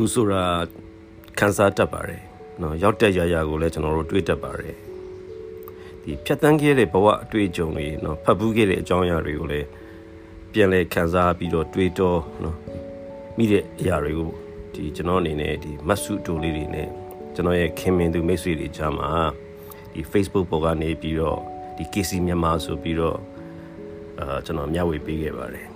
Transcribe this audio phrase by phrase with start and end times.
[0.00, 0.44] လူဆိုတာ
[1.38, 2.22] ခန်းစားတတ်ပါတယ်
[2.60, 4.76] နော်ရောက်တဲ့ရရကိုလည်းကျွန်တော်တို့တွေးတတ်ပါတယ်
[6.02, 9.66] ဒီဖြတ်တန်းခဲ့တဲ့ဘဝအတွေ့အကြုံတွေနော်ဖတ်ဘူးခဲ့တဲ့အကြောင်းအရာတွေကိုလည်း
[10.52, 12.56] ပြန်လဲခန်းစားပြီးတော့တွေးတော့နော်
[13.36, 14.30] မိတဲ့အရာတွေကို
[14.74, 16.88] ဒီကျွန်တော်အနေနဲ့ဒီမတ်စုတိုလေးတွေနဲ့
[17.34, 19.10] ကျွန်တော်ရဲ့ခင်မင်သူမိတ်ဆွေတွေကြားမှာ
[19.92, 21.38] ဒီ Facebook ပေါ်ကနေပြီးတော့
[21.76, 23.18] ဒီ KC မြန်မာဆိုပြီးတော့
[24.20, 25.66] အာကျွန်တော်မျှဝေပေးခဲ့ပါတယ်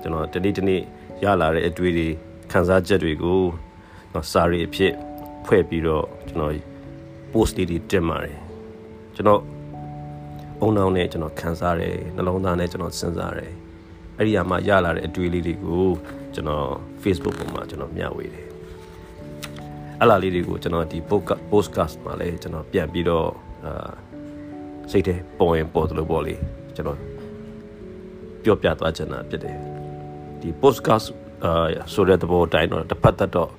[0.00, 0.80] ကျွန်တော်တနေ့တနေ့
[1.24, 2.08] ရလာတဲ့အတွေ့တွေ
[2.52, 3.42] ခန်းစားချက်တွေကို
[4.12, 4.92] နော်စာရီအဖြစ်
[5.46, 6.54] ဖွဲ့ပြီးတော့ကျွန်တော်
[7.32, 8.38] post တွေတင်ပါတယ်
[9.14, 9.40] ကျွန်တော်
[10.60, 13.52] အုံနောက်နဲ့ကျွန်တော်ခန်းစားတယ်နှလုံးသားနဲ့ကျွန်တော်စဉ်းစားတယ်
[14.16, 15.86] အဲ့ဒီအမှာရလာတဲ့အတွေ့လေးတွေကို
[16.34, 16.66] ကျွန်တော်
[17.02, 18.46] Facebook ပေါ်မှာကျွန်တော်မျှဝေတယ်
[20.00, 20.98] အဲ့လာလေးတွေကိုကျွန်တော်ဒီ
[21.52, 23.28] podcast မှာလည်းကျွန်တော်ပြန်ပြီးတော့
[23.64, 23.90] အာ
[24.90, 26.34] စိတ်ထဲပေါ်ရင်ပေါ်တယ်လို့ပေါ့လေ
[26.76, 26.98] ကျွန်တော်
[28.42, 29.56] ပြောပြသွားချင်တာဖြစ်တယ်
[30.40, 31.06] ဒီ podcast
[31.43, 33.49] အာဆိုတဲ့သဘောတိုင်းတော့တစ်ဖက်သက်တော့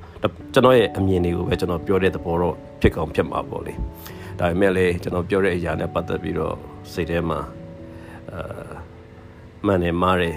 [0.53, 3.73] ကျွန်တော်ရဲ့အမြင်တွေကိုပဲကျွန်တော်ပြောတဲ့သဘောတော့ဖြစ်ကောင်းဖြစ်မှာပေါ့လေ
[4.39, 6.55] ဒါပေမဲ့လည်းကျွန်တော်ပြောတဲ့အရာနဲ့ပတ်သက်ပြီးတော့
[6.93, 7.41] စိတ်ထဲမှာ
[8.33, 8.69] အာ
[9.67, 10.37] မှန်တယ်မားတယ်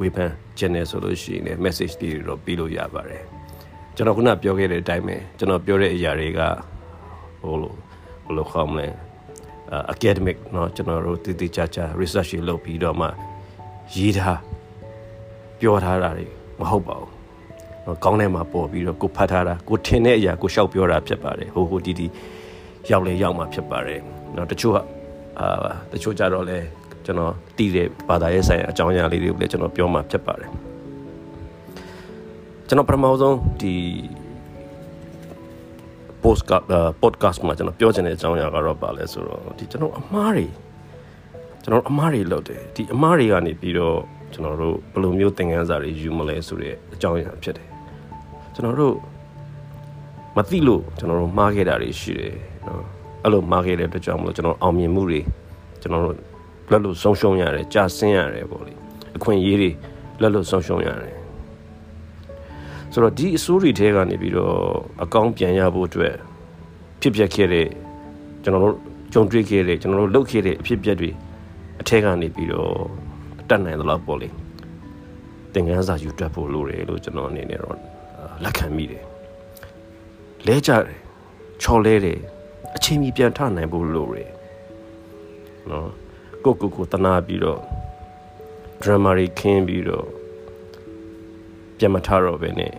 [0.00, 3.22] ဝေဖန်ခြင်းနဲ့ဆိုလို့ရှိရင် message တွေတော့ပြီးလို့ရပါတယ်
[3.96, 6.40] ကျွန်တော်ခုနပြောခဲ့တဲ့အတိုင်းပဲကျွန်တော်ပြောတဲ့အရာတွေက
[7.42, 7.74] ဟိုလို
[8.24, 8.86] ဘယ်လိုခေါ်မလဲ
[9.94, 13.08] academic เนาะကျွန်တော်တို့တည်တည်ချာချာ research လုပ်ပြီးတော့မှ
[13.94, 14.40] ရေးထား
[15.59, 16.25] ပြောထားတာတွေ
[16.59, 17.11] မဟုတ်ပါဘူး
[17.85, 22.07] နော်ကောင်းထဲမှာပေါ်ပြီးတော့ကိုဖတ်ထားတာကိုထင်တဲ့အရာကိုရှောက်ပြောတာဖြစ်ပါတယ်ဟိုဟိုဒီဒီ
[22.91, 23.99] ရောက်လဲရောက်မှာဖြစ်ပါတယ်
[24.35, 24.77] နော်တချို့က
[25.39, 26.57] အာတချို့ကြတော့လဲ
[27.05, 30.49] ကျွန်တော်တည်တဲ့ဘာသာရေးဆိုင်အကြောင်းအရာလေးတွေကိုလည်းကျွန်တော်ပြောမှာဖြစ်ပါတယ်
[32.67, 33.75] ကျွန်တော်ပထမဆုံးဒီ
[36.23, 36.65] podcast
[37.01, 40.45] podcast မှာကျွန်တော်ပြောချင်တဲ့အကြောင်းအရာကတော့ပါလဲဆိုတော့ဒီကျွန်တော်အမားတွေ
[41.63, 43.97] ကျွန်တော်အမားတွေလုပ်တယ်ဒီအမားတွေကနေပြီးတော့
[44.31, 47.67] ကျွန်တော်တို့ဘယ်လိုမျိုးသင်ခန်းစာတွေယူမလဲဆိုတဲ့အကြောင်းအရာဖြစ်တယ်
[48.53, 48.95] ကျွန်တော်တို့
[50.37, 52.33] မသိလို့ကျွန်တော်တို့မှားခဲ့တာတွေရှိတယ်
[52.67, 52.83] နော်
[53.23, 55.21] အဲ့လိုမှားခဲ့တဲ့အတွက်ကြောင့်မလို့ကျွန်တော်အောင်မြင်မှုတွေ
[55.81, 56.15] ကျွန်တော်တို့
[56.71, 58.73] လက်လို့ဆုံးရှုံးရတယ်ကြာဆင်းရတယ်ပေါ့လေ
[59.17, 59.69] အခွင့်အရေးတွေ
[60.21, 61.17] လက်လို့ဆုံးရှုံးရတယ်
[62.91, 64.55] ဆိုတော့ဒီအစိုးရထဲကနေပြီးတော့
[65.03, 66.15] အကောင်းပြန်ရဖို့အတွက်
[67.01, 67.67] ဖြစ်ပျက်ခဲ့တဲ့
[68.43, 68.75] ကျွန်တော်တို့
[69.13, 71.09] ကြုံတွေ့ခဲ့တဲ့ကျွန်တော်တို့လုပ်ခဲ့တဲ့အဖြစ်အပျက်တွေ
[71.81, 72.73] အထက်ကနေပြီးတော့
[73.49, 74.29] တတ်နိုင်သလောက်ပေါ့လေ
[75.53, 77.77] သင်ခန်းစာယူတတ်ဖို့လိုတယ်လို့ကျွန်တော်အနေနဲ့တော့
[78.43, 79.03] လက်ခံမိတယ်
[80.47, 80.83] လဲကြတယ်
[81.61, 82.19] ချော်လဲတယ်
[82.75, 84.31] အချိန်ကြီးပြန်ထနိုင်ဖို့လိုတယ်
[85.69, 85.89] နော်
[86.43, 87.61] ကိုကိုကိုတနာပြီးတော့
[88.81, 90.07] drama တွေခင်းပြီးတော့
[91.77, 92.73] ပြန်မထတော့ပဲနဲ့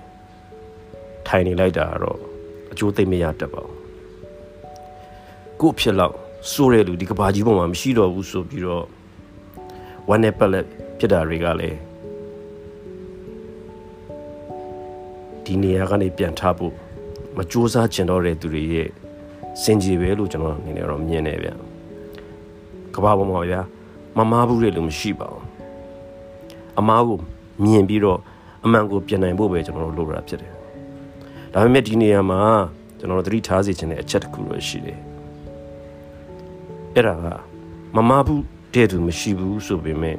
[1.27, 2.19] ထိုင်နေလိုက်တာတော့
[2.73, 3.77] အကျိုးသိမ့်မရတတ်ပါဘူး
[5.61, 6.17] ကို့ဖြစ်လောက်
[6.53, 8.85] စိုးတဲ့လူဒီကဘာကြီးပေါ်မှာမရှိတော့ဘူးဆိုပြီးတော့
[10.09, 10.67] ဝမ်းနဲ့ပက်လက်
[10.99, 11.79] ဖြစ်တာတွေကလည်း
[15.45, 16.75] ဒီနေရာကနေပြန်ထဖို့
[17.37, 18.89] မကြိုးစားကျင်တော့တဲ့သူတွေရဲ့
[19.63, 21.51] စင်ကြီးပဲလို့ကျွန်တော်အနေနဲ့တော့မြင်နေဗျ
[22.95, 23.61] ကဘာပေါ်မှာဗျာ
[24.17, 25.45] မမားဘူးတဲ့လူမရှိပါဘူး
[26.79, 27.19] အမားကို
[27.65, 28.21] မြင်ပြီးတော့
[28.65, 30.53] အမှန်ကိုပြင်နိုင်ဖို့ပဲကျွန်တော်တို့လိုတာဖြစ်တယ်
[31.53, 32.41] ဒါပေမဲ့ဒီနေရာမှာ
[32.99, 34.99] ကျွန်တော်တို့သတိထားစေချင်တဲ့အချက်တစ်ခုတော့ရှိတယ်
[36.95, 37.27] အဲ့ဒါက
[37.97, 38.43] မမားဘူး
[38.75, 40.17] တဲ့သူမရှိဘူးဆိုပေမဲ့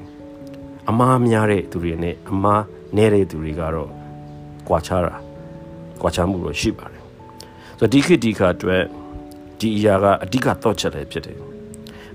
[0.89, 2.63] အမားများတဲ့သူတွေနဲ့အမား
[2.95, 3.89] နည်းတဲ့သူတွေကတော့
[4.67, 5.15] ကွာခြားတာ
[6.01, 7.03] ကွာခြားမှုတော့ရှိပါတယ်
[7.79, 8.83] ဆိုတော့ဒီခေတ်ဒီခါအတွက်
[9.59, 11.37] ဒီအရာကအဓိကတော့ချက်လည်းဖြစ်တယ်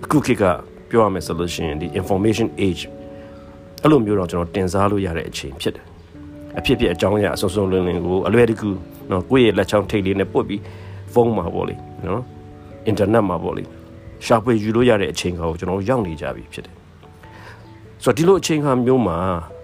[0.05, 0.44] အခုခေတ်က
[0.89, 2.83] ပြောရမယ်ဆိုလို့ရှိရင်ဒီ information age
[3.83, 5.87] အဲ့လိုမျိုးတော့ကျွန်တော်တင်စားလို့ရတဲ့အချိန်ဖြစ်တယ်
[6.59, 8.71] အဖြစ်ဖြစ်အကြောင်းအရာအစုံစုံလင်းလင်းကိုအလွယ်တကူ
[9.11, 10.61] နော်ကိုယ့်ရဲ့လက်ချောင်းထိတ်လေးနဲ့ပုတ်ပြီး
[11.12, 11.75] ဖုန်းမှာပေါ့လေ
[12.06, 12.23] နော်
[12.87, 13.62] အင်တာနက်မှာပေါ့လေ
[14.27, 16.77] ရှာဖွေယူလို့ရတဲ့အချိန်ကိုကျွန်တော်ရောက်နေကြပြီဖြစ်တယ်
[18.03, 19.17] ဆိုတော့ဒီလိုအချိန်ခါမျိုးမှာ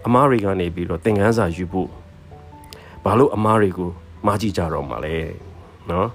[0.06, 1.88] အမားတွေကနေပြီးတော့သင်ခန်းစာယူဖို့
[3.04, 3.90] ဘာလို့အမားတွေကို
[4.26, 5.16] မားကြည့်ကြတော့မှာလဲ
[5.90, 6.08] နော်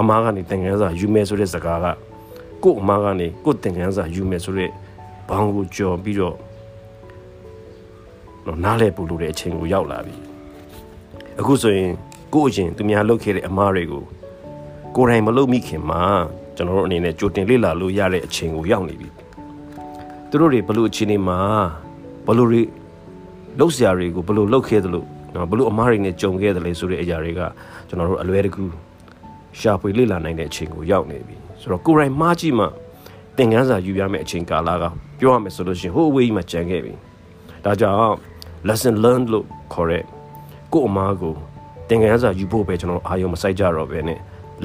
[0.00, 1.86] အမားကနေသင်ခန်းစာယူမယ်ဆိုတဲ့စကားက
[2.64, 4.70] ကို့အမားကနေကို့သင်ခန်းစာယူမယ်ဆိုတဲ့
[5.28, 6.36] ဘောင်ကိုကြော်ပြီးတော့
[8.46, 10.14] တော့နားလဲပူလို့တဲ့အချိန်ကိုရောက်လာပြီ
[11.40, 11.90] အခုဆိုရင်
[12.34, 14.04] ကို့အရင်သူများလုပ်ခဲ့တဲ့အမားတွေကို
[14.96, 16.02] ကိုယ်တိုင်မလုပ်မိခင်မှာ
[16.56, 19.08] ကျွန်တော်တို့အနေနဲ့ကြိုတင်လေ့လာလို့ရတဲ့အချိန်ကိုရောက်နေပြီ
[20.28, 21.38] သူတို့တွေဘလို့အချိန်တွေမှာ
[22.26, 22.62] ဘလို့တွေ
[23.58, 25.04] လှုပ်ရှားတွေကိုဘလို့လှုပ်ခဲ့သလို
[25.34, 27.40] နော်ဘလို့အမားတွေနဲ့ကြုံခဲ့တယ်လေဆိုတဲ့အရာတွေက
[27.88, 28.64] ကျွန်တော်တို့အလွယ်တကူ
[29.58, 32.66] ရှာဖွေလေ့လာနိုင်တဲ့အချိန်ကိုရောက်နေပြီဆိုတော့ကိုယ်တိုင်မှားကြည့်မှ
[33.36, 34.84] သင်ခန်းစာယူရမယ့်အချိန်ကာလက
[35.18, 36.92] ပြောရမယ်ဆိုလို့ရှိရင်ဟိုအဝေးကြီးမှာကြံခဲ့ပြီ
[37.64, 38.16] ဒါကြောင့်
[38.68, 40.04] lesson learned လို့ခေါ်တဲ့
[40.72, 41.34] ကို့အမားကို
[41.88, 44.18] သင်ခန်းစာယူဖို့ပဲကျွန်တော်အာရုံမစိုက်ကြတော့ပဲနဲ့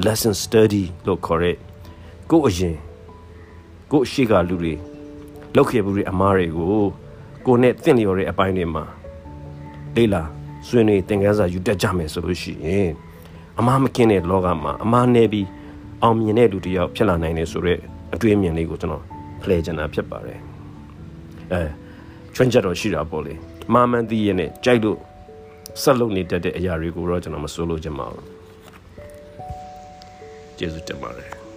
[0.04, 1.56] lesson study လို့ခေါ်တဲ့
[2.30, 2.76] ကို့အရင်
[3.92, 4.74] ကို့ရှိကလူတွေ
[5.56, 6.84] လောက်ခဲ့ဘူးတွေအမားတွေကို
[7.46, 8.84] ကိုနဲ့တင့်လျော်တဲ့အပိုင်းတွေမှာ
[9.96, 10.22] လေ့လာ
[10.66, 12.90] ဆွေးနွေးသင်ခန်းစာယူတတ်ကြမယ်ဆိုလို့ရှိရင်
[13.58, 15.46] အမားမကင်းတဲ့လောကမှာအမားနေပြီး
[16.02, 17.80] အောင်မြင်တဲ့လူတစ်ယောက်ဖြစ်လာနိုင်တယ်ဆိုတော့
[18.14, 19.04] အတွေးအမြင်လေးကိုကျွန်တော်
[19.42, 20.38] ဖလှယ်ချင်တာဖြစ်ပါတယ်
[21.52, 21.62] အဲ
[22.34, 23.34] ချွန်းချက်တော့ရှိတာပေါ့လေ
[23.72, 24.98] မာမန်တီးရဲ့နဲ့ကြိုက်လို့
[25.82, 28.24] ဆက်လုပ်နေတတ်တဲ့အရာတွေကိုတော့ကျွန်တော်မစိုးလို့ချင်ပါဘူး
[30.58, 31.47] ကျေးဇူးတင်ပါတယ်